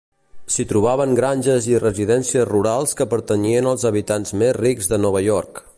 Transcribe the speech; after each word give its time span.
S'hi 0.53 0.63
trobaven 0.69 1.13
granges 1.19 1.67
i 1.73 1.77
residències 1.83 2.47
rurals 2.53 2.99
que 3.01 3.09
pertanyien 3.15 3.73
als 3.73 3.87
habitants 3.91 4.35
més 4.43 4.59
rics 4.63 4.93
de 4.95 5.01
Nova 5.05 5.25
York. 5.33 5.67